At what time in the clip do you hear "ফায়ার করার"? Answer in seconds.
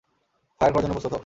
0.61-0.83